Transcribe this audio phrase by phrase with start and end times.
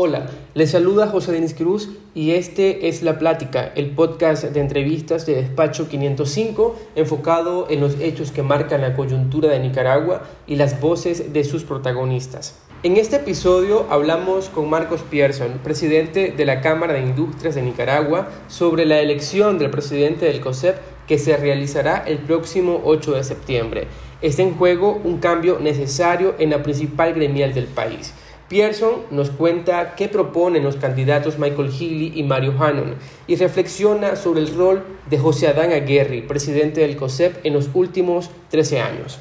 [0.00, 5.26] Hola, les saluda José Denis Cruz y este es La Plática, el podcast de entrevistas
[5.26, 10.80] de Despacho 505 enfocado en los hechos que marcan la coyuntura de Nicaragua y las
[10.80, 12.60] voces de sus protagonistas.
[12.84, 18.28] En este episodio hablamos con Marcos Pierson, presidente de la Cámara de Industrias de Nicaragua,
[18.46, 20.76] sobre la elección del presidente del COSEP
[21.08, 23.88] que se realizará el próximo 8 de septiembre.
[24.22, 28.14] Está en juego un cambio necesario en la principal gremial del país.
[28.48, 32.94] Pearson nos cuenta qué proponen los candidatos Michael Healy y Mario Hannon
[33.26, 38.30] y reflexiona sobre el rol de José Adán Aguirre, presidente del COSEP, en los últimos
[38.50, 39.18] 13 años.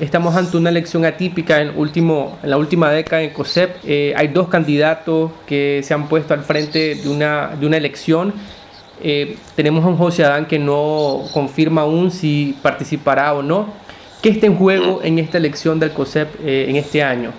[0.00, 3.76] Estamos ante una elección atípica en, último, en la última década en COSEP.
[3.84, 8.32] Eh, hay dos candidatos que se han puesto al frente de una, de una elección.
[9.02, 13.72] Eh, tenemos a un José Adán que no confirma aún si participará o no.
[14.22, 17.32] ¿Qué está en juego en esta elección del COSEP eh, en este año?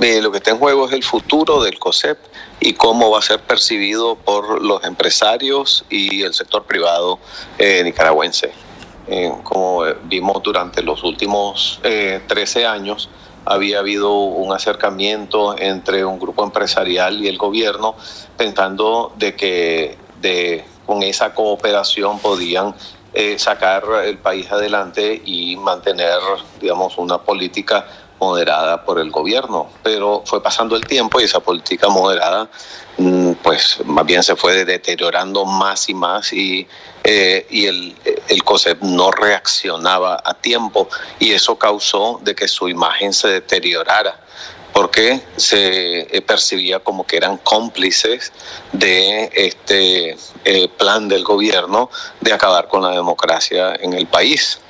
[0.00, 2.18] Lo que está en juego es el futuro del COSEP
[2.58, 7.18] y cómo va a ser percibido por los empresarios y el sector privado
[7.58, 8.50] eh, nicaragüense.
[9.08, 13.10] Eh, como vimos durante los últimos 13 eh, años,
[13.44, 17.94] había habido un acercamiento entre un grupo empresarial y el gobierno,
[18.38, 22.74] pensando de que de, con esa cooperación podían
[23.38, 26.20] sacar el país adelante y mantener,
[26.60, 27.84] digamos, una política
[28.20, 32.48] moderada por el gobierno, pero fue pasando el tiempo y esa política moderada
[32.98, 36.68] mm, pues más bien se fue deteriorando más y más y,
[37.02, 37.96] eh, el,
[38.28, 44.20] el COSEP no reaccionaba a tiempo y eso causó de que su imagen se deteriorara
[44.72, 48.32] porque se eh, percibía como que eran cómplices
[48.72, 51.90] de este eh, plan del gobierno
[52.20, 54.60] de acabar con la democracia en el país.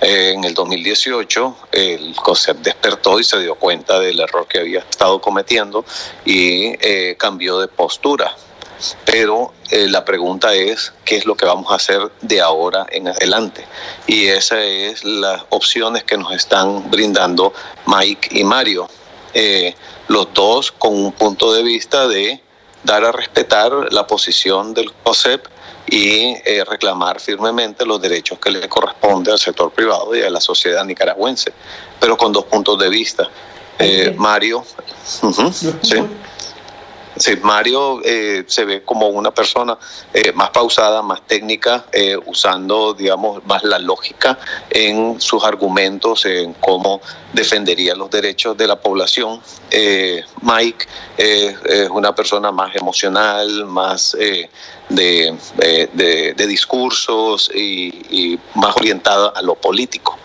[0.00, 4.80] Eh, en el 2018 el COSEP despertó y se dio cuenta del error que había
[4.80, 5.84] estado cometiendo
[6.24, 6.76] y
[7.16, 8.34] cambió de postura.
[9.04, 13.64] Pero la pregunta es, ¿qué es lo que vamos a hacer de ahora en adelante?
[14.06, 17.52] Y esas es las opciones que nos están brindando
[17.86, 18.88] Mike y Mario.
[19.34, 19.74] Eh,
[20.08, 22.40] los dos con un punto de vista de
[22.82, 25.46] dar a respetar la posición del COSEP
[25.90, 30.40] y eh, reclamar firmemente los derechos que le corresponde al sector privado y a la
[30.40, 31.52] sociedad nicaragüense,
[31.98, 33.28] pero con dos puntos de vista.
[33.78, 34.64] Eh, Mario,
[35.82, 35.96] ¿sí?
[37.18, 39.76] Sí, Mario eh, se ve como una persona
[40.14, 44.38] eh, más pausada, más técnica, eh, usando, digamos, más la lógica
[44.70, 47.00] en sus argumentos, en cómo
[47.32, 49.40] defendería los derechos de la población.
[50.42, 50.86] Mike
[51.16, 51.56] es
[51.90, 54.16] una persona más emocional, más
[54.88, 55.38] de,
[56.36, 60.18] discursos y más orientada a lo político.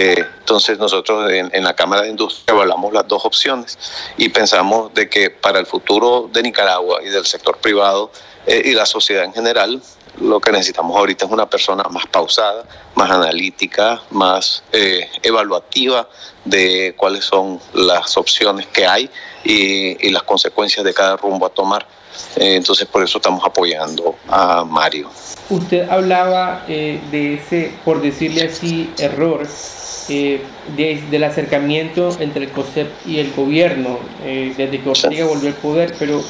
[0.00, 3.76] Eh, entonces nosotros en, la Cámara de Industria evaluamos las dos opciones
[4.16, 8.12] y pensamos de que para el futuro de Nicaragua y del sector privado
[8.46, 9.82] eh, y la sociedad en general,
[10.20, 12.64] lo que necesitamos ahorita es una persona más pausada,
[12.94, 16.08] más analítica, más eh, evaluativa
[16.44, 19.10] de cuáles son las opciones que hay
[19.42, 21.84] y, y las consecuencias de cada rumbo a tomar.
[22.36, 25.10] entonces por eso estamos apoyando a Mario.
[25.50, 29.44] Usted hablaba de ese, por decirle así, error
[30.08, 30.40] eh,
[31.10, 35.94] del acercamiento entre el COSEP y el gobierno, eh, desde que Ortega volvió al poder,
[35.98, 36.22] pero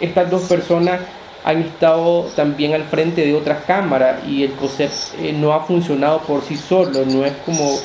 [0.00, 1.00] estas dos personas
[1.44, 4.90] han estado también al frente de otras cámaras y el COSEP
[5.20, 7.78] eh, no ha funcionado por sí solo, no es como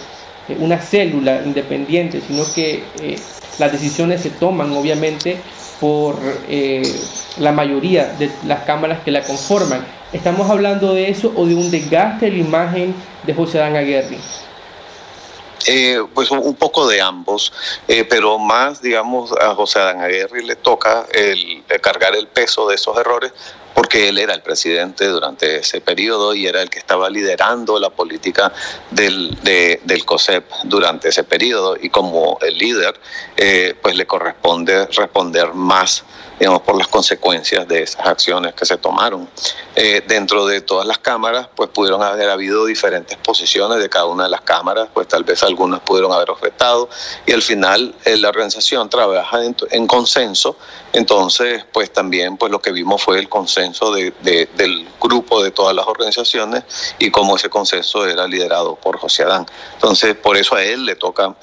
[0.60, 2.84] una célula independiente, sino que
[3.60, 5.38] las decisiones se toman obviamente
[5.80, 6.16] por
[7.38, 9.86] la mayoría de las cámaras que la conforman.
[10.12, 12.96] ¿Estamos hablando de eso o de un desgaste de la imagen
[13.28, 14.18] de José Dan Aguirre?
[15.66, 17.52] Eh, pues un, poco de ambos,
[17.88, 22.76] eh, pero más, digamos, a José Adán Aguirre le toca el, cargar el peso de
[22.76, 23.34] esos errores
[23.74, 27.90] porque él era el presidente durante ese periodo y era el que estaba liderando la
[27.90, 28.52] política
[28.92, 31.78] del, del COSEP durante ese periodo.
[31.80, 33.00] Y como el líder,
[33.38, 36.04] eh, pues le corresponde responder más
[36.40, 39.30] digamos, por las consecuencias de esas acciones que se tomaron.
[39.76, 44.24] Eh, dentro de todas las cámaras, pues pudieron haber habido diferentes posiciones de cada una
[44.24, 46.90] de las cámaras, pues tal vez algunas pudieron haber objetado,
[47.26, 50.56] y al final eh, la organización trabaja en, consenso,
[50.94, 55.76] entonces pues también pues lo que vimos fue el consenso de, del grupo de todas
[55.76, 56.64] las organizaciones
[56.98, 59.46] y cómo ese consenso era liderado por José Adán.
[59.74, 61.36] Entonces por eso a él le toca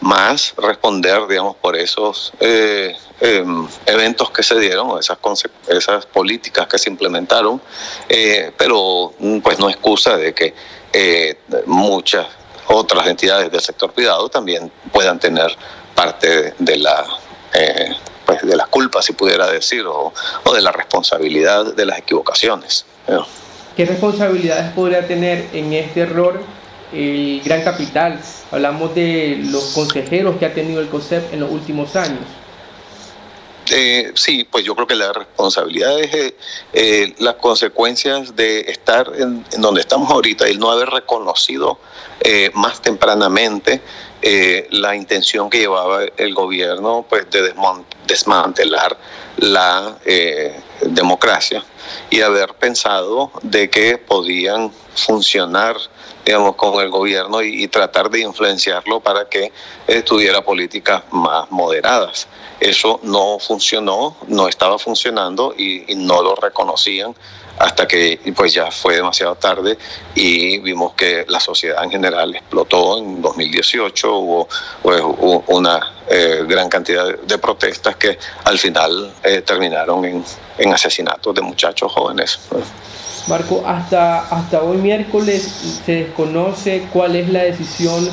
[0.00, 5.18] más responder, digamos, por esos eh, em, eventos que se dieron, esas,
[5.66, 7.60] esas políticas que se implementaron,
[8.08, 9.12] eh, pero
[9.42, 10.54] pues no excusa de que
[10.92, 12.26] eh, muchas
[12.68, 15.56] otras entidades del sector privado también puedan tener
[15.94, 17.04] parte de la
[18.28, 20.12] pues, de la culpa, si pudiera decir, o,
[20.44, 22.84] o de la responsabilidad de las equivocaciones.
[23.74, 26.38] ¿Qué responsabilidades podría tener en este error
[26.92, 28.20] el gran capital?
[28.50, 32.20] Hablamos de los consejeros que ha tenido el COSEP en los últimos años.
[33.70, 36.36] Eh, sí, pues yo creo que la responsabilidad es eh,
[36.74, 41.78] eh, las consecuencias de estar en, donde estamos ahorita y no haber reconocido
[42.52, 43.80] más tempranamente
[44.22, 47.54] la intención que llevaba el gobierno pues, de
[48.06, 48.96] desmantelar
[49.36, 49.96] la
[50.82, 51.64] democracia
[52.10, 55.76] y haber pensado de que podían funcionar
[56.24, 59.52] digamos, con el gobierno y, tratar de influenciarlo para que
[60.04, 62.28] tuviera políticas más moderadas.
[62.60, 67.14] Eso no funcionó, no estaba funcionando y, no lo reconocían
[67.58, 69.78] hasta que pues ya fue demasiado tarde
[70.14, 74.48] y vimos que la sociedad en general explotó en 2018, hubo
[74.82, 75.02] pues,
[75.48, 80.24] una eh, gran cantidad de protestas que al final eh, terminaron en,
[80.58, 82.38] en asesinatos de muchachos jóvenes.
[83.28, 85.42] Marco, hasta, hasta hoy miércoles
[85.84, 88.08] se desconoce cuál es la decisión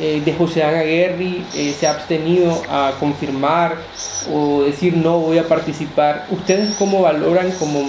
[0.00, 3.76] eh, de José Aguerri, eh, se ha abstenido a confirmar
[4.32, 6.26] o decir no voy a participar.
[6.30, 7.80] ¿Ustedes cómo valoran como,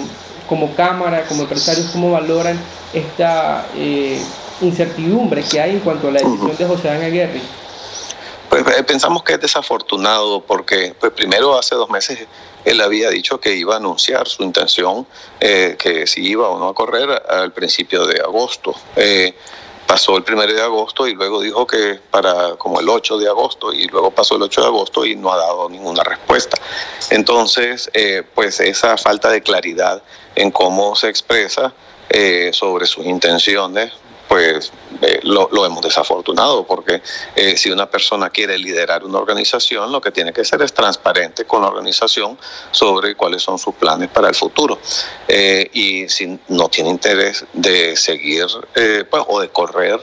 [0.48, 2.58] como Cámara, como empresarios, cómo valoran
[2.92, 4.20] esta eh,
[4.60, 7.42] incertidumbre que hay en cuanto a la decisión de José Aguerri?
[8.48, 12.26] Pues pensamos que es desafortunado porque pues primero hace dos meses
[12.64, 15.06] él había dicho que iba a anunciar su intención,
[15.38, 18.74] eh, que si iba o no a correr al principio de agosto.
[18.96, 19.34] Eh,
[19.90, 23.72] pasó el primero de agosto y luego dijo que para como el 8 de agosto
[23.72, 26.56] y luego pasó el 8 de agosto y no ha dado ninguna respuesta.
[27.10, 30.00] Entonces, eh, pues esa falta de claridad
[30.36, 31.72] en cómo se expresa
[32.52, 33.92] sobre sus intenciones,
[34.30, 34.70] pues
[35.02, 37.02] eh, lo, lo, hemos desafortunado, porque
[37.34, 41.46] eh, si una persona quiere liderar una organización, lo que tiene que ser es transparente
[41.46, 42.38] con la organización
[42.70, 44.78] sobre cuáles son sus planes para el futuro.
[45.26, 48.46] Eh, y si no tiene interés de seguir
[49.10, 50.00] pues, o de correr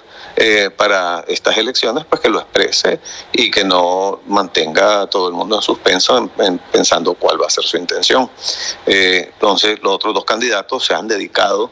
[0.75, 3.00] para estas elecciones, pues que lo exprese
[3.31, 6.29] y que no mantenga a todo el mundo en suspenso
[6.71, 8.29] pensando cuál va a ser su intención.
[8.85, 11.71] entonces, los otros dos candidatos se han dedicado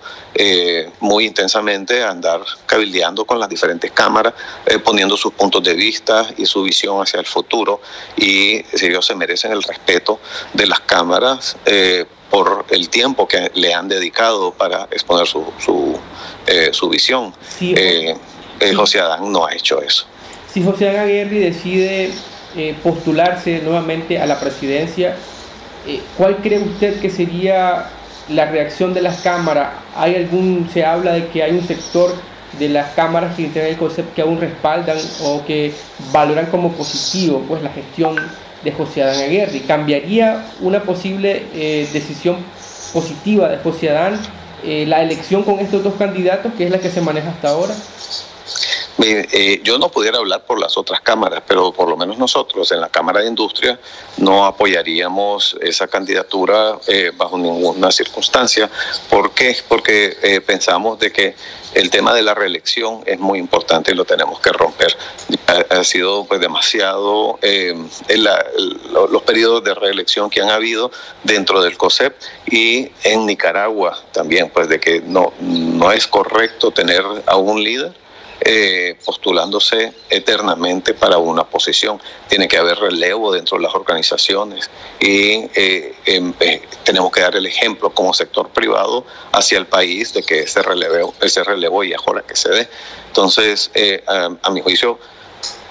[1.00, 4.34] muy intensamente a andar cabildeando con las diferentes cámaras,
[4.66, 7.82] eh, poniendo sus puntos de vista y su visión hacia el futuro.
[8.16, 10.20] Y ellos se merecen el respeto
[10.54, 15.98] de las cámaras eh, por el tiempo que le han dedicado para exponer su, su,
[16.48, 17.34] eh, su visión.
[18.76, 20.06] José Adán no ha hecho eso.
[20.52, 22.12] Si José Adán Aguirre decide
[22.82, 25.16] postularse nuevamente a la presidencia,
[26.18, 27.90] ¿cuál cree usted que sería
[28.30, 29.74] la reacción de las cámaras?
[29.96, 32.14] ¿Hay algún, se habla de que hay un sector
[32.60, 35.74] de las cámaras que integran el concepto que aún respaldan o que
[36.12, 38.16] valoran como positivo pues la gestión
[38.64, 39.62] de José Adán Aguirre.
[39.62, 42.38] ¿Cambiaría una posible eh, decisión
[42.94, 44.20] positiva de José Adán
[44.64, 47.76] eh, la elección con estos dos candidatos, que es la que se maneja hasta ahora?
[48.98, 52.80] Eh, yo no pudiera hablar por las otras cámaras, pero por lo menos nosotros en
[52.80, 53.78] la Cámara de Industria
[54.18, 58.70] no apoyaríamos esa candidatura eh, bajo ninguna circunstancia.
[59.10, 59.58] ¿Por qué?
[59.68, 61.36] Porque eh, pensamos de que
[61.74, 64.96] el tema de la reelección es muy importante y lo tenemos que romper.
[65.70, 67.38] Ha, sido pues demasiado
[69.10, 70.90] los periodos de reelección que han habido
[71.24, 72.16] dentro del COSEP
[72.48, 77.94] y en Nicaragua también, pues de que no, no es correcto tener a un líder
[78.48, 82.00] eh, postulándose eternamente para una posición.
[82.28, 87.36] Tiene que haber relevo dentro de las organizaciones y eh, em, eh, tenemos que dar
[87.36, 91.94] el ejemplo como sector privado hacia el país de que ese relevo, ese relevo y
[91.94, 92.70] ahora que se dé.
[93.08, 93.72] Entonces,
[94.06, 95.00] a, mi juicio,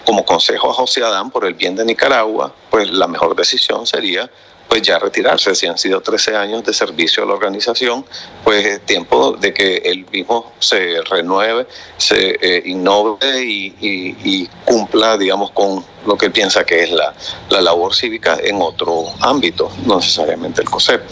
[0.04, 4.28] como consejo a José Adán por el bien de Nicaragua, pues la mejor decisión sería
[4.74, 5.54] pues ya retirarse.
[5.54, 8.04] Si han sido 13 años de servicio a la organización,
[8.42, 15.52] pues es tiempo de que él mismo se renueve, se eh, innove y, cumpla, digamos,
[15.52, 17.14] con lo que piensa que es la,
[17.60, 21.02] labor cívica en otro ámbito, no necesariamente el COSEP.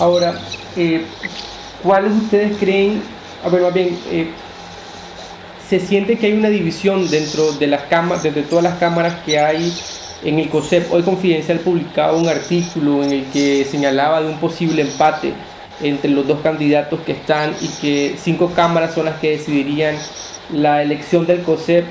[0.00, 0.34] Ahora,
[0.76, 1.04] eh,
[1.80, 3.04] ¿cuáles ustedes creen,
[3.44, 4.32] a ver, más bien, eh,
[5.68, 9.38] se siente que hay una división dentro de las cámaras, de todas las cámaras que
[9.38, 9.72] hay
[10.24, 14.82] en el COSEP, hoy Confidencial publicaba un artículo en el que señalaba de un posible
[14.82, 15.32] empate
[15.80, 19.96] entre los dos candidatos que están y que cinco cámaras son las que decidirían
[20.52, 21.84] la elección del COSEP.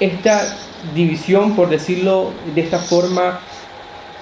[0.00, 0.56] Esta
[0.94, 3.40] división, por decirlo de esta forma,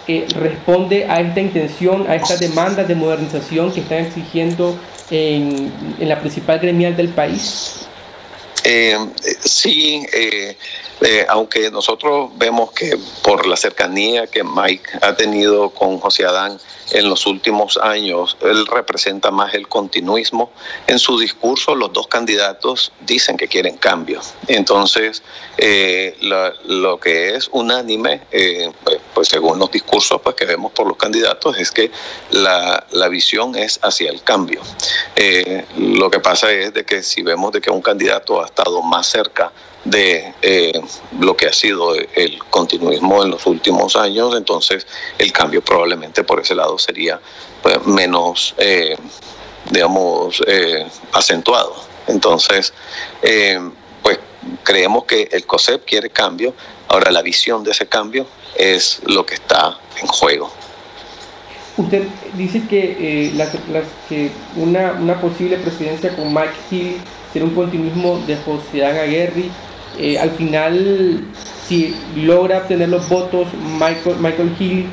[0.08, 4.78] eh, responde a esta intención, a estas demandas de modernización que están exigiendo
[5.10, 7.86] en, en la principal gremial del país.
[8.64, 8.96] Eh,
[9.44, 10.56] sí, eh,
[11.00, 16.58] eh, aunque nosotros vemos que por la cercanía que Mike ha tenido con José Adán
[16.90, 20.52] en los últimos años, él representa más el continuismo.
[20.86, 24.20] En su discurso, los dos candidatos dicen que quieren cambio.
[24.46, 25.22] Entonces,
[25.58, 26.16] eh,
[26.64, 30.96] lo, que es unánime, eh, pues, pues, según los discursos pues, que vemos por los
[30.96, 31.90] candidatos, es que
[32.30, 34.62] la, la visión es hacia el cambio.
[35.76, 39.08] lo que pasa es de que si vemos de que un candidato ha estado más
[39.08, 39.52] cerca
[39.86, 40.80] de eh,
[41.20, 44.86] lo que ha sido el continuismo en los últimos años, entonces
[45.18, 47.20] el cambio probablemente por ese lado sería
[47.62, 48.96] pues, menos, eh,
[49.70, 51.74] digamos, eh, acentuado.
[52.08, 52.72] Entonces,
[54.02, 54.18] pues
[54.62, 56.54] creemos que el COSEP quiere cambio,
[56.86, 58.26] ahora la visión de ese cambio
[58.56, 60.52] es lo que está en juego.
[61.76, 63.32] Usted dice que,
[64.08, 66.96] que una, una posible presidencia con Mike Hill
[67.32, 69.50] sería un continuismo de José Dan Aguirre
[69.98, 71.20] eh, al final,
[71.66, 73.48] si logra obtener los votos
[73.78, 74.86] Michael, Michael Hill,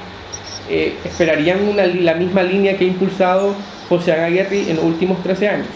[0.70, 3.54] eh, ¿esperarían una, la misma línea que ha impulsado
[3.90, 5.68] José Aguirre en los últimos 13 años?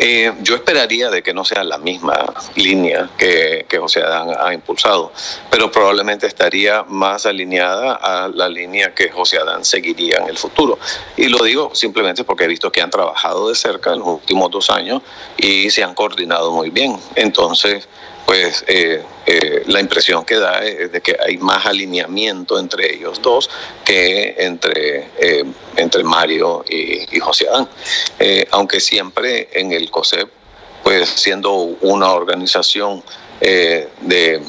[0.00, 4.54] Eh, yo esperaría de que no sea la misma línea que, que José Adán ha
[4.54, 5.12] impulsado,
[5.50, 10.78] pero probablemente estaría más alineada a la línea que José Adán seguiría en el futuro.
[11.16, 14.52] Y lo digo simplemente porque he visto que han trabajado de cerca en los últimos
[14.52, 15.02] dos años
[15.36, 16.96] y se han coordinado muy bien.
[17.16, 17.88] Entonces,
[18.28, 23.22] pues eh, eh, la impresión que da es de que hay más alineamiento entre ellos
[23.22, 23.48] dos
[23.86, 25.44] que entre, eh,
[25.76, 27.66] entre Mario y, José Adán.
[28.50, 30.28] aunque siempre en el COSEP,
[30.84, 33.02] pues siendo una organización
[33.40, 34.42] de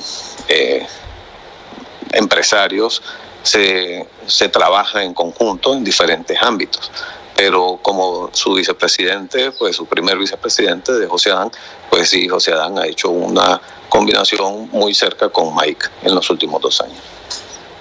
[2.11, 3.01] empresarios,
[3.43, 6.91] se, se trabaja en conjunto en diferentes ámbitos
[7.39, 11.49] pero como su vicepresidente, pues su primer vicepresidente de José Adán,
[11.89, 16.61] pues sí, José Adán ha hecho una combinación muy cerca con Mike en los últimos
[16.61, 16.97] dos años.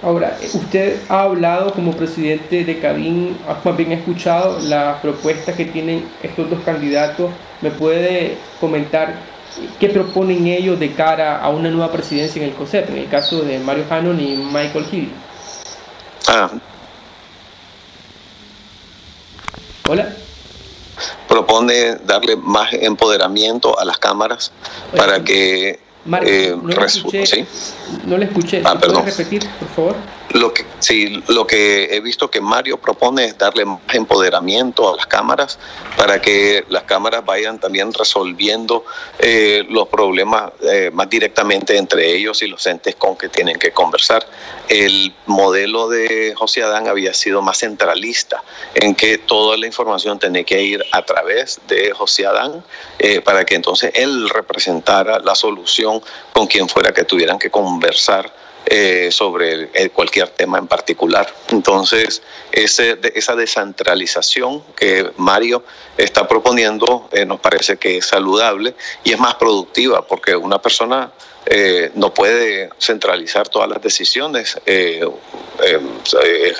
[0.00, 6.09] Ahora, usted ha hablado como presidente de Cabín, más bien escuchado las propuestas que tienen
[6.23, 7.33] estos dos candidatos.
[7.61, 9.17] ¿Me puede comentar
[9.81, 13.43] qué proponen ellos de cara a una nueva presidencia en el COSEP, en el caso
[13.43, 15.12] de Mario Hannon y Michael Hill?
[16.29, 16.49] Ah,
[19.88, 20.07] Hola.
[21.26, 24.52] Propone darle más empoderamiento a las cámaras
[24.95, 27.47] para que eh, no, le escuché,
[28.04, 28.61] no le escuché.
[28.66, 29.97] Ah, repetir, por favor?
[30.38, 34.97] Lo que, sí, lo que he visto que Mario propone es darle más empoderamiento a
[34.97, 35.59] las cámaras
[35.97, 38.85] para que las cámaras vayan también resolviendo
[39.18, 43.73] eh, los problemas eh, más directamente entre ellos y los entes con que tienen que
[43.73, 44.25] conversar.
[44.68, 50.45] El modelo de José Adán había sido más centralista, en que toda la información tenía
[50.45, 52.62] que ir a través de José Adán
[53.00, 56.00] eh, para que entonces él representara la solución
[56.33, 58.33] con quien fuera que tuvieran que conversar
[58.67, 61.33] eh, sobre cualquier tema en particular.
[61.50, 62.23] Entonces,
[62.53, 65.65] ese, esa descentralización que Mario
[65.97, 68.75] está proponiendo eh, nos parece que es saludable
[69.05, 71.12] y es más productiva porque una persona
[71.95, 75.00] no puede centralizar todas las decisiones, es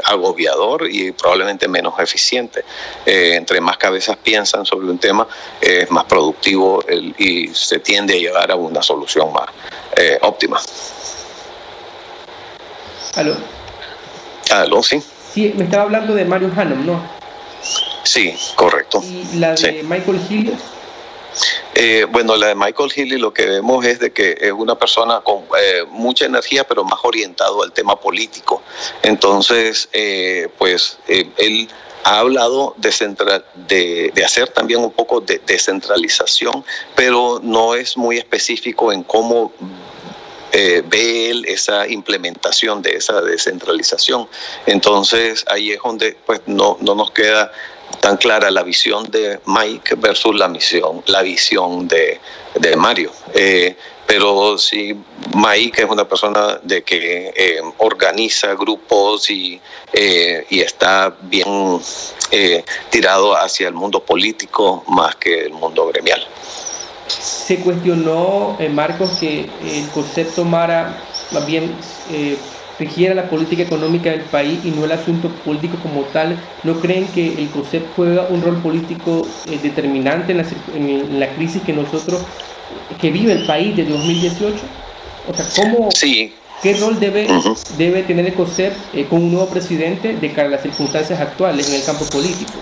[0.05, 2.65] agobiador y probablemente menos eficiente.
[3.05, 5.29] entre más cabezas piensan sobre un tema,
[5.61, 6.83] es más productivo
[7.19, 9.51] y se tiende a llegar a una solución más
[10.23, 10.59] óptima.
[13.17, 13.37] ¿Aló?
[14.51, 15.03] ¿Aló, sí?
[15.33, 17.03] Sí, me estaba hablando de Mario Hannum, ¿no?
[18.05, 19.03] Sí, correcto.
[19.05, 20.57] ¿Y la de Michael Healy?
[21.75, 25.21] Eh, bueno, la de Michael Healy lo que vemos es de que es una persona
[25.21, 28.63] con eh, mucha energía, pero más orientado al tema político.
[29.03, 31.69] Entonces, eh, pues él
[32.05, 32.91] ha hablado de,
[33.69, 39.53] de, de, hacer también un poco de descentralización, pero no es muy específico en cómo
[40.53, 44.29] eh, ve él esa implementación de esa descentralización.
[44.67, 47.53] Entonces ahí es donde pues no, no nos queda
[48.01, 52.21] tan clara la visión de Mike versus la misión, la visión de,
[52.55, 53.13] de Mario.
[53.35, 53.77] Eh,
[54.07, 54.97] pero sí,
[55.35, 59.61] Mike es una persona de que eh, organiza grupos y,
[59.93, 61.81] y está bien
[62.91, 66.27] tirado hacia el mundo político más que el mundo gremial
[67.09, 70.99] se cuestionó, en eh, Marcos, que el concepto Mara
[71.33, 71.71] más bien
[72.13, 72.37] eh,
[72.79, 76.39] rigiera la política económica del país y no el asunto político como tal.
[76.65, 81.29] ¿No creen que el concepto juega un rol político eh, determinante en la, en la,
[81.35, 82.23] crisis que nosotros,
[83.01, 84.57] que vive el país desde 2018?
[85.29, 86.33] O sea, ¿cómo, sí.
[86.63, 87.29] ¿qué rol debe,
[87.77, 88.73] debe tener el COSEP
[89.09, 92.59] con un nuevo presidente de cara a las circunstancias actuales en el campo político?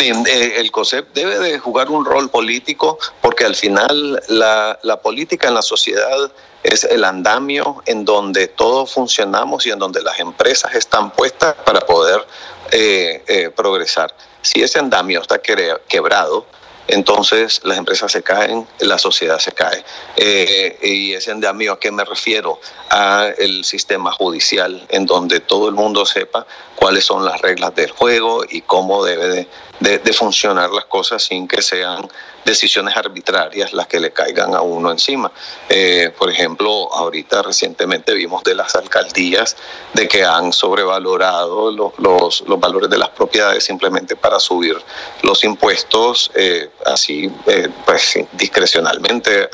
[0.00, 5.54] El COSEP debe de jugar un rol político porque al final la, la política en
[5.54, 6.30] la sociedad
[6.62, 11.80] es el andamio en donde todos funcionamos y en donde las empresas están puestas para
[11.80, 12.26] poder
[12.72, 14.14] eh, eh, progresar.
[14.42, 16.46] Si ese andamio está quebrado,
[16.88, 19.84] entonces las empresas se caen, la sociedad se cae.
[20.16, 22.60] Eh, y ese andamio a qué me refiero?
[22.90, 27.90] A el sistema judicial, en donde todo el mundo sepa cuáles son las reglas del
[27.90, 29.48] juego y cómo debe de
[30.12, 32.08] funcionar las cosas sin que sean
[32.44, 35.30] decisiones arbitrarias las que le caigan a uno encima.
[35.68, 39.56] Eh, por ejemplo, ahorita recientemente vimos de las alcaldías
[39.92, 44.76] de que han sobrevalorado los, los, valores de las propiedades simplemente para subir
[45.22, 49.48] los impuestos eh, así eh, pues discrecionalmente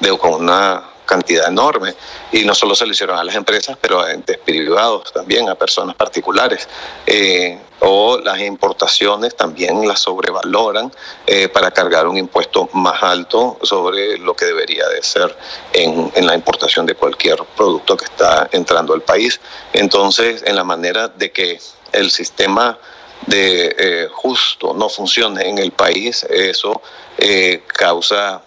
[0.00, 1.94] de, con una cantidad enorme.
[2.30, 5.54] Y no solo se lo hicieron a las empresas, pero a entes privados también, a
[5.54, 6.68] personas particulares.
[7.06, 10.92] Eh, o las importaciones también las sobrevaloran
[11.26, 15.36] eh, para cargar un impuesto más alto sobre lo que debería de ser
[15.72, 19.40] en, la importación de cualquier producto que está entrando al país.
[19.72, 21.58] Entonces, en la manera de que
[21.90, 22.78] el sistema
[23.26, 26.80] de eh, justo no funcione en el país, eso
[27.76, 28.42] causa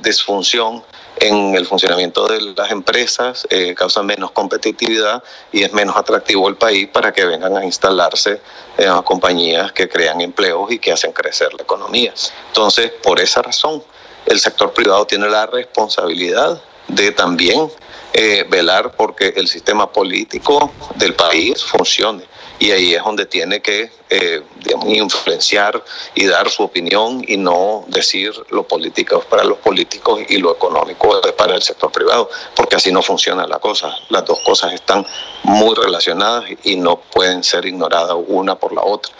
[0.00, 0.82] disfunción
[1.16, 6.56] en el funcionamiento de las empresas, eh, causa menos competitividad y es menos atractivo el
[6.56, 8.40] país para que vengan a instalarse
[8.78, 12.12] eh, compañías que crean empleos y que hacen crecer la economía.
[12.48, 13.82] Entonces, por esa razón,
[14.26, 17.70] el sector privado tiene la responsabilidad de también
[18.12, 22.24] eh, velar porque el sistema político del país funcione
[22.62, 24.40] y ahí es donde tiene que eh,
[24.86, 25.82] influenciar
[26.14, 30.52] y dar su opinión y no decir lo político es para los políticos y lo
[30.52, 33.92] económico es para el sector privado, porque así no funciona la cosa.
[34.10, 35.04] Las dos cosas están
[35.42, 39.12] muy relacionadas y no pueden ser ignoradas una por la otra.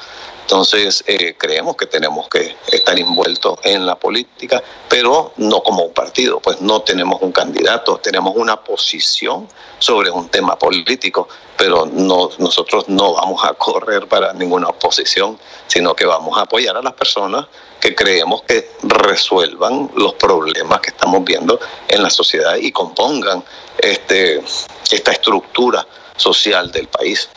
[0.42, 5.94] Entonces, eh, creemos que tenemos que estar envueltos en la política, pero no como un
[5.94, 12.28] partido, pues no tenemos un candidato, tenemos una posición sobre un tema político, pero no,
[12.38, 16.94] nosotros no vamos a correr para ninguna oposición, sino que vamos a apoyar a las
[16.94, 17.46] personas
[17.80, 23.42] que creemos que resuelvan los problemas que estamos viendo en la sociedad y compongan
[23.78, 24.42] este,
[24.90, 27.28] esta estructura social del país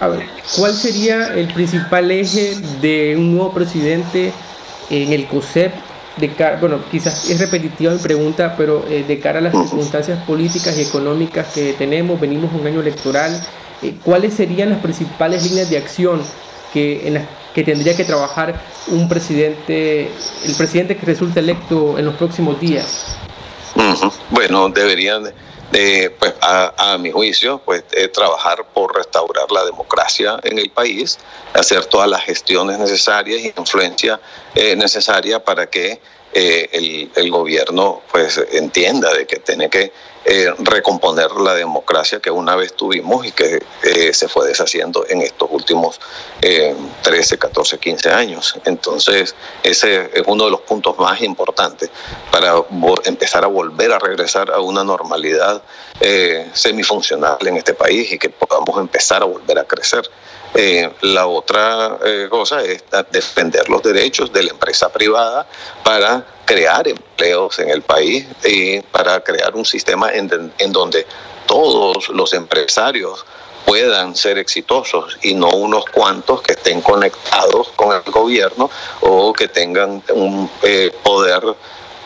[0.00, 4.32] a ver, ¿cuál sería el principal eje de un nuevo presidente
[4.90, 5.72] en el COSEP?
[6.16, 10.76] De bueno, quizás es repetitiva mi pregunta, pero eh, de cara a las circunstancias políticas
[10.76, 13.40] y económicas que tenemos, venimos un año electoral,
[13.82, 16.20] eh, ¿cuáles serían las principales líneas de acción
[16.72, 20.10] que, en las que tendría que trabajar un presidente,
[20.44, 23.16] el presidente que resulte electo en los próximos días?
[24.30, 25.24] Bueno, deberían
[26.18, 31.18] pues a, mi juicio, pues trabajar por restaurar la democracia en el país,
[31.54, 34.20] hacer todas las gestiones necesarias y influencia
[34.54, 36.00] eh, necesaria para que
[36.34, 39.92] eh, el, el, gobierno pues entienda de que tiene que
[40.24, 45.20] eh, recomponer la democracia que una vez tuvimos y que eh, se fue deshaciendo en
[45.20, 46.00] estos últimos
[47.02, 48.54] 13, 14, 15 años.
[48.64, 51.90] Entonces, ese es uno de los puntos más importantes
[52.30, 52.54] para
[53.04, 55.62] empezar a volver a regresar a una normalidad
[56.00, 60.08] eh, semifuncional en este país y que podamos empezar a volver a crecer.
[61.00, 65.46] la otra cosa es defender los derechos de la empresa privada
[65.82, 70.28] para crear empleos en el país y para crear un sistema en,
[70.70, 71.06] donde
[71.46, 73.24] todos los empresarios
[73.64, 78.68] puedan ser exitosos y no unos cuantos que estén conectados con el gobierno
[79.00, 81.42] o que tengan un eh, poder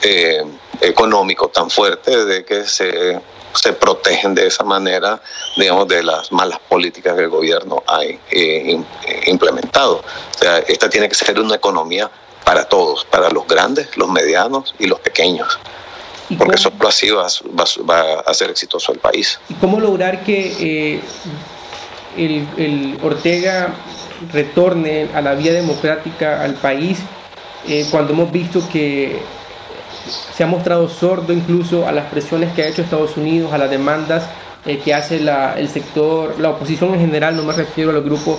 [0.03, 0.45] eh,
[0.81, 3.21] económico tan fuerte de que se,
[3.53, 5.21] se protegen de esa manera,
[5.57, 8.79] digamos, de las malas políticas que el gobierno ha eh,
[9.27, 9.97] implementado.
[9.97, 12.09] O sea, esta tiene que ser una economía
[12.47, 15.59] para todos, para los grandes, los medianos y los pequeños.
[16.39, 17.27] Porque solo así va,
[17.91, 19.41] va, a ser exitoso el país.
[19.49, 21.01] ¿Y cómo lograr que eh,
[22.17, 23.75] el, Ortega
[24.33, 26.99] retorne a la vía democrática al país
[27.69, 29.21] eh, cuando hemos visto que
[30.37, 33.71] se ha mostrado sordo incluso a las presiones que ha hecho Estados Unidos, a las
[33.71, 34.25] demandas
[34.65, 38.05] eh, que hace la, el sector, la oposición en general, no me refiero a los
[38.05, 38.39] grupos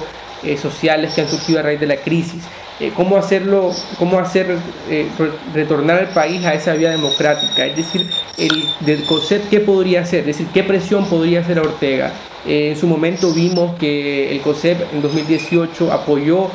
[0.61, 2.43] sociales que han surgido a raíz de la crisis.
[2.79, 4.55] Eh, cómo hacerlo, cómo hacer
[4.87, 5.07] eh,
[5.51, 7.65] retornar al país a esa vía democrática.
[7.65, 10.19] Es decir, el del COSEP, ¿qué podría hacer?
[10.21, 12.13] Es decir, ¿qué presión podría hacer a Ortega?
[12.45, 16.49] Eh, en su momento vimos que el COSEP en 2018 apoyó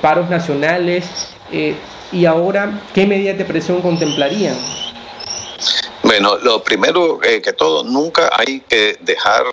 [0.00, 1.08] paros nacionales
[2.10, 4.56] y ahora, ¿qué medidas de presión contemplarían?
[6.10, 9.44] Bueno, lo primero que todo, nunca hay que dejar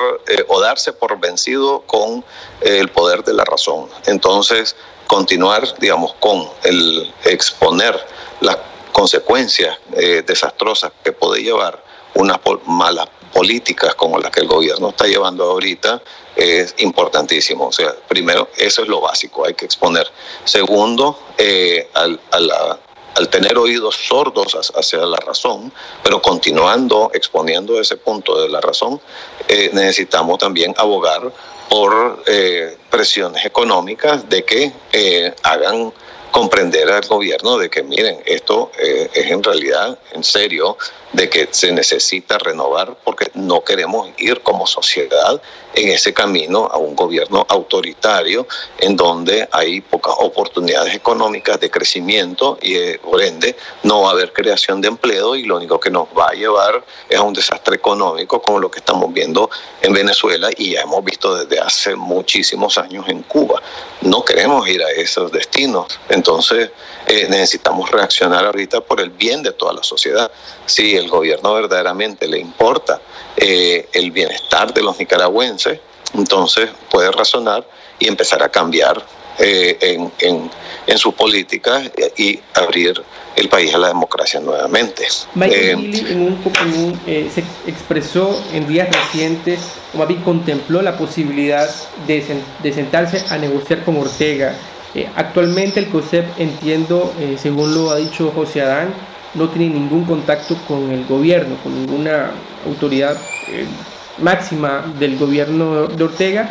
[0.47, 2.25] o darse por vencido con
[2.61, 3.87] el poder de la razón.
[4.07, 7.95] Entonces, continuar, digamos, con el exponer
[8.39, 8.57] las
[8.91, 11.83] consecuencias eh, desastrosas que puede llevar
[12.15, 16.01] unas malas políticas como las que el gobierno está llevando ahorita
[16.35, 17.67] es importantísimo.
[17.67, 20.07] O sea, primero, eso es lo básico, hay que exponer.
[20.43, 22.19] Segundo, eh, al,
[23.17, 25.71] al tener oídos sordos hacia la razón,
[26.03, 28.99] pero continuando exponiendo ese punto de la razón,
[29.47, 31.31] eh, necesitamos también abogar
[31.69, 34.71] por eh, presiones económicas de que
[35.43, 35.91] hagan
[36.31, 40.77] comprender al gobierno de que miren, esto es en realidad en serio,
[41.13, 45.41] de que se necesita renovar porque no queremos ir como sociedad
[45.73, 48.47] en ese camino a un gobierno autoritario
[48.79, 54.11] en donde hay pocas oportunidades económicas de crecimiento y eh, por ende no va a
[54.11, 57.33] haber creación de empleo y lo único que nos va a llevar es a un
[57.33, 59.49] desastre económico como lo que estamos viendo
[59.81, 63.61] en Venezuela y ya hemos visto desde hace muchísimos años en Cuba.
[64.01, 66.71] No queremos ir a esos destinos, entonces
[67.05, 70.31] eh, necesitamos reaccionar ahorita por el bien de toda la sociedad.
[70.65, 73.01] Si el gobierno verdaderamente le importa
[73.35, 75.79] eh, el bienestar de los nicaragüenses,
[76.13, 77.67] entonces puede razonar
[77.99, 79.03] y empezar a cambiar
[79.39, 80.49] eh, en, en,
[80.87, 82.99] en, sus políticas y abrir
[83.35, 85.07] el país a la democracia nuevamente.
[85.35, 89.59] Michael eh, en un, eh, se expresó en días recientes,
[89.93, 91.69] o más bien contempló la posibilidad
[92.07, 92.23] de,
[92.63, 94.55] de sentarse a negociar con Ortega.
[95.15, 98.91] actualmente el COSEP, entiendo, según lo ha dicho José Adán,
[99.37, 102.31] no tiene ningún contacto con el gobierno, con ninguna
[102.65, 103.65] autoridad eh,
[104.17, 106.49] máxima del gobierno de Ortega.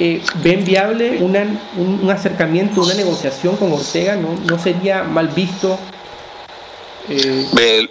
[0.00, 4.16] Eh, ¿Ven viable un, acercamiento, una negociación con Ortega?
[4.16, 5.78] ¿No, no sería mal visto?
[7.08, 7.88] Eh?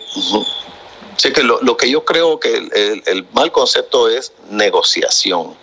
[1.18, 2.70] Sí, que lo, que yo creo que
[3.08, 5.56] el, mal concepto es negociación,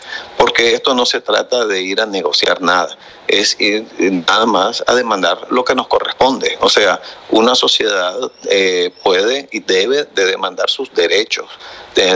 [0.45, 4.95] porque esto no se trata de ir a negociar nada, es ir nada más a
[4.95, 6.59] demandar lo que nos corresponde.
[6.61, 8.15] O sea, una sociedad
[8.51, 11.47] eh, puede y debe de demandar sus derechos.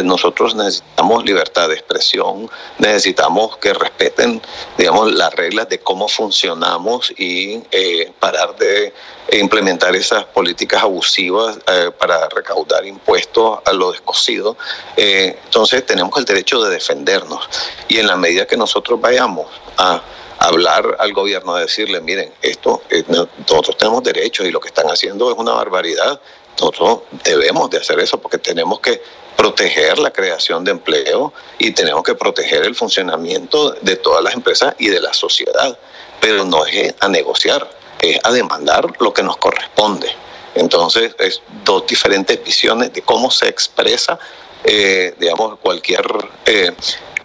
[0.05, 4.43] nosotros necesitamos libertad de expresión, necesitamos que respeten,
[4.77, 8.93] digamos, las reglas de cómo funcionamos y eh, parar de
[9.33, 14.57] implementar esas políticas abusivas eh, para recaudar impuestos a lo descosido.
[14.97, 17.49] entonces tenemos el derecho de defendernos
[17.89, 20.03] y en la medida que nosotros vayamos a
[20.39, 24.87] hablar al gobierno, a decirle, miren, esto, eh, nosotros tenemos derechos y lo que están
[24.87, 26.21] haciendo es una barbaridad.
[26.61, 29.03] Nosotros debemos de hacer eso porque tenemos que
[29.37, 34.75] proteger la creación de empleo y tenemos que proteger el funcionamiento de todas las empresas
[34.79, 35.79] y de la sociedad.
[36.21, 37.69] Pero no es a negociar,
[38.01, 40.09] es a demandar lo que nos corresponde.
[40.55, 44.19] Entonces, es dos diferentes visiones de cómo se expresa,
[44.65, 46.07] eh, digamos, cualquier
[46.47, 46.73] eh,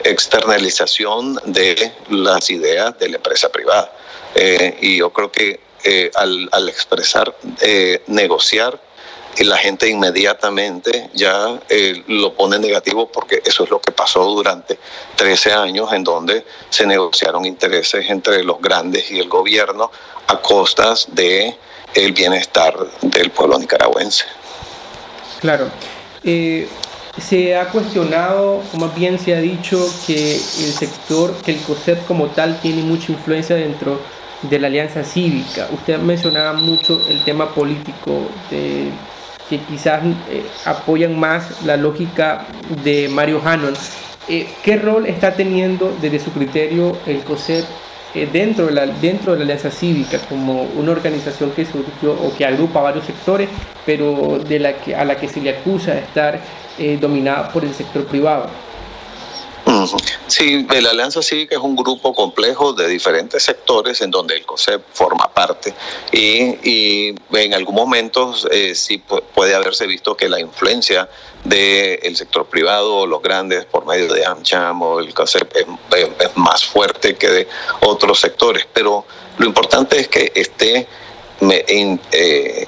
[0.04, 3.92] externalización de las ideas de la empresa privada.
[4.36, 8.80] Eh, y yo creo que eh, al, expresar, eh, negociar,
[9.40, 11.60] la gente inmediatamente ya
[12.06, 14.78] lo pone negativo porque eso es lo que pasó durante
[15.16, 19.90] 13 años en donde se negociaron intereses entre los grandes y el gobierno
[20.28, 21.58] a costas de
[21.96, 24.26] el bienestar del pueblo nicaragüense.
[25.42, 25.72] Claro
[27.24, 32.06] se ha cuestionado, o más bien se ha dicho que el sector, que el COSEP
[32.06, 34.00] como tal tiene mucha influencia dentro
[34.42, 35.68] de la alianza cívica.
[35.72, 38.90] Usted mencionaba mucho el tema político, de,
[39.50, 42.46] que quizás eh, apoyan más la lógica
[42.84, 43.74] de Mario Hannon.
[44.28, 47.66] Eh, ¿Qué rol está teniendo desde su criterio el COSEP
[48.16, 52.36] eh, dentro, de la, dentro de la Alianza Cívica como una organización que surgió o
[52.38, 53.50] que agrupa varios sectores,
[53.86, 56.40] pero de la que, a la que se le acusa de estar
[56.78, 58.50] eh, dominada por el sector privado.
[60.28, 64.82] Sí, la Alianza Cívica es un grupo complejo de diferentes sectores en donde el COSEP
[64.94, 65.74] forma parte
[66.12, 69.02] y, en algún momento eh, sí
[69.34, 71.10] puede haberse visto que la influencia
[71.44, 75.66] del sector privado, los grandes por medio de AmCham o el COSEP es,
[76.36, 77.48] más fuerte que de
[77.82, 79.06] otros sectores, pero
[79.38, 80.88] lo importante es que esté
[81.42, 82.68] eh,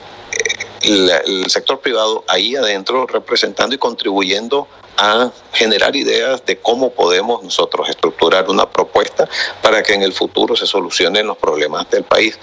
[0.82, 7.90] el sector privado ahí adentro representando y contribuyendo a generar ideas de cómo podemos nosotros
[7.90, 9.28] estructurar una propuesta
[9.62, 12.38] para que en el futuro se solucionen los problemas del país.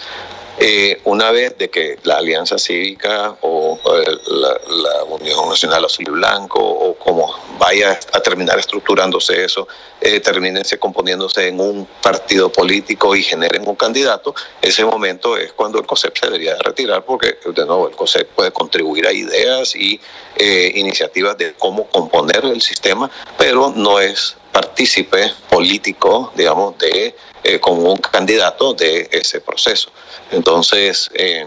[0.58, 3.78] Eh, una vez de que la Alianza Cívica o
[4.26, 9.66] la, Unión Nacional Azul y Blanco o como vaya a terminar estructurándose eso,
[10.00, 15.78] eh, termínense componiéndose en un partido político y generen un candidato, ese momento es cuando
[15.78, 19.74] el COSEP se debería de retirar porque, de nuevo, el COSEP puede contribuir a ideas
[19.76, 20.00] y
[20.36, 27.58] eh, iniciativas de cómo componer el sistema, pero no es partícipe político, digamos, de eh,
[27.58, 29.90] como un candidato de ese proceso.
[30.30, 31.46] Entonces, eh,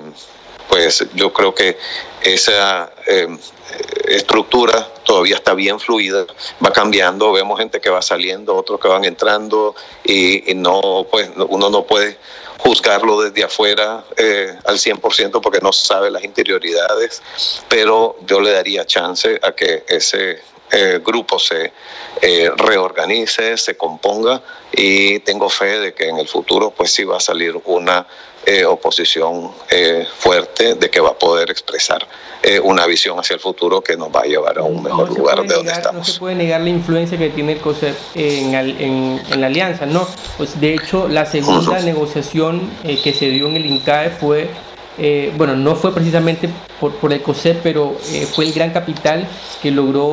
[0.67, 1.77] pues yo creo que
[2.21, 3.27] esa eh,
[4.07, 6.25] estructura todavía está bien fluida,
[6.63, 11.69] va cambiando, vemos gente que va saliendo, otros que van entrando y, no, pues uno
[11.69, 12.17] no puede
[12.57, 17.21] juzgarlo desde afuera eh, al 100% porque no sabe las interioridades,
[17.69, 20.41] pero yo le daría chance a que ese
[20.75, 21.71] eh, grupo se
[22.21, 24.41] eh, reorganice, se componga
[24.73, 28.05] y tengo fe de que en el futuro pues sí va a salir una
[28.47, 32.07] eh, oposición eh, fuerte de que va a poder expresar
[32.43, 35.41] eh, una visión hacia el futuro que nos va a llevar a un mejor lugar
[35.47, 36.07] de donde estamos.
[36.07, 40.07] No se puede negar la influencia que tiene el COSEP en, en, la alianza, ¿no?
[40.37, 44.47] Pues de hecho, la segunda negociación que se dio en el INCAE fue
[45.37, 47.97] bueno, no fue precisamente por, por el COSEP, pero
[48.33, 49.27] fue el gran capital
[49.61, 50.11] que logró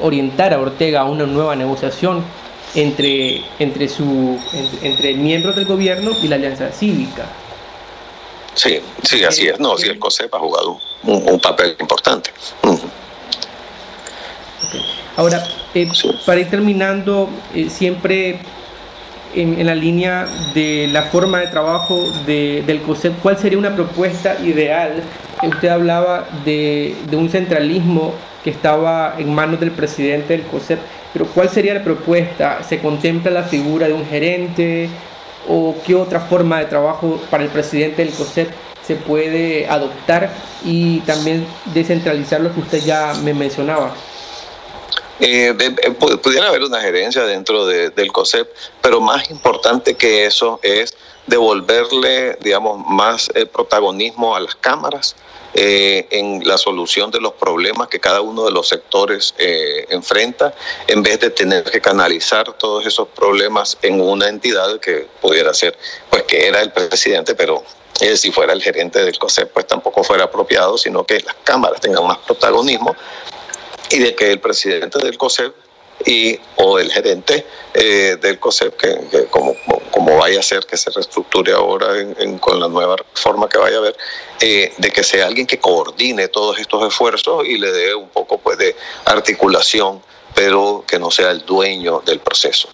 [0.00, 2.22] orientar a Ortega a una nueva negociación
[2.74, 4.38] entre, entre, su,
[4.82, 7.26] entre, miembros del gobierno y la alianza cívica.
[8.54, 9.58] Sí, sí, así es.
[9.58, 12.30] No, sí, el COSEP ha jugado un, papel importante.
[15.16, 15.42] Ahora,
[15.74, 15.88] eh,
[16.24, 18.38] para ir terminando, eh, siempre
[19.34, 24.38] en, la línea de la forma de trabajo de, del COSEP, ¿cuál sería una propuesta
[24.40, 25.02] ideal?
[25.42, 30.78] Usted hablaba de, de un centralismo que estaba en manos del presidente del COSEP.
[31.12, 32.62] Pero ¿cuál sería la propuesta?
[32.62, 34.88] ¿Se contempla la figura de un gerente
[35.48, 38.50] o qué otra forma de trabajo para el presidente del COSEP
[38.82, 40.30] se puede adoptar
[40.64, 43.92] y también descentralizar lo que usted ya me mencionaba?
[45.24, 45.54] Eh,
[46.20, 48.48] pudiera haber una gerencia dentro del COSEP,
[48.80, 50.96] pero más importante que eso es
[51.28, 55.14] devolverle, digamos, más el protagonismo a las cámaras,
[55.54, 60.54] eh, en la solución de los problemas que cada uno de los sectores eh, enfrenta,
[60.88, 65.78] en vez de tener que canalizar todos esos problemas en una entidad que pudiera ser,
[66.10, 67.62] pues que era el presidente, pero
[68.00, 71.80] eh, si fuera el gerente del COSEP, pues tampoco fuera apropiado, sino que las cámaras
[71.80, 72.96] tengan más protagonismo
[73.92, 75.54] y de que el presidente del COSEP
[76.06, 79.54] y o el gerente eh, del COSEP, que, como,
[79.90, 81.88] como, vaya a ser que se reestructure ahora
[82.40, 83.96] con la nueva forma que vaya a haber,
[84.40, 88.38] eh, de que sea alguien que coordine todos estos esfuerzos y le dé un poco
[88.38, 88.74] pues, de
[89.04, 90.00] articulación,
[90.34, 92.68] pero que no sea el dueño del proceso.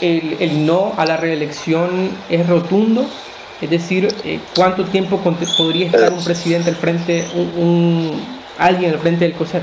[0.00, 3.06] El, no a la reelección es rotundo,
[3.60, 5.18] es decir, eh, ¿cuánto tiempo
[5.56, 9.62] podría estar un presidente al frente, un, alguien al frente del COSEP?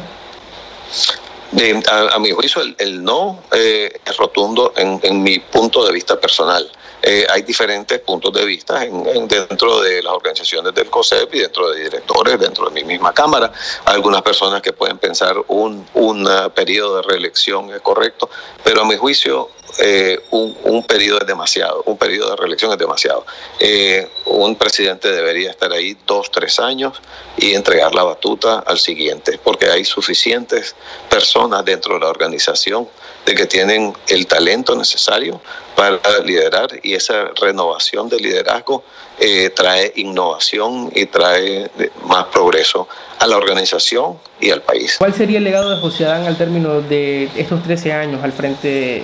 [1.89, 6.69] a, mi juicio, el, no eh, es rotundo en, mi punto de vista personal.
[7.01, 11.69] Eh, hay diferentes puntos de vista en, dentro de las organizaciones del COSEP y dentro
[11.71, 13.51] de directores, dentro de mi misma Cámara.
[13.85, 18.29] Algunas personas que pueden pensar un, un periodo de reelección es correcto,
[18.63, 22.77] pero a mi juicio eh, un, un, periodo es demasiado, un periodo de reelección es
[22.77, 23.25] demasiado.
[23.59, 26.99] Eh, un presidente debería estar ahí dos, tres años
[27.37, 30.75] y entregar la batuta al siguiente, porque hay suficientes
[31.09, 32.89] personas dentro de la organización
[33.29, 35.39] de que tienen el talento necesario
[35.75, 38.83] para liderar y esa renovación de liderazgo
[39.19, 41.69] eh, trae innovación y trae
[42.05, 42.87] más progreso
[43.19, 44.95] a la organización y al país.
[44.97, 49.03] ¿Cuál sería el legado de José Adán al término de estos 13 años al frente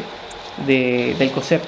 [0.66, 1.62] de, del COSEP?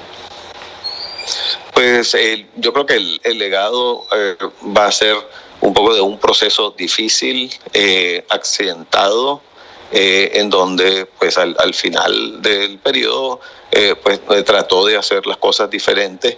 [1.72, 2.16] Pues
[2.56, 4.36] yo creo que el, legado eh,
[4.76, 5.14] va a ser
[5.60, 9.42] un poco de un proceso difícil, eh, accidentado,
[9.92, 13.40] eh, en donde pues al, al, final del periodo
[14.02, 16.36] pues trató de hacer las cosas diferentes,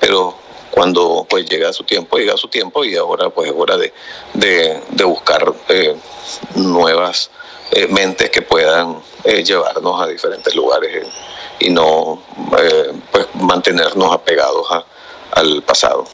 [0.00, 0.34] pero
[0.70, 3.92] cuando pues llega su tiempo, llega su tiempo y ahora pues es hora de,
[4.34, 5.52] de, de buscar
[6.54, 7.30] nuevas
[7.90, 9.02] mentes que puedan
[9.44, 11.06] llevarnos a diferentes lugares
[11.58, 12.22] y no
[12.58, 14.66] eh, pues mantenernos apegados
[15.32, 16.04] al pasado.